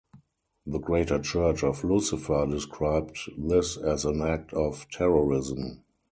[0.65, 5.83] The Greater Church of Lucifer described this as an act of terrorism.